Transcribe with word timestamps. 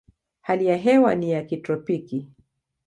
Hali 0.41 0.65
ya 0.65 0.77
hewa 0.77 1.15
ni 1.15 1.31
ya 1.31 1.43
kitropiki. 1.43 2.29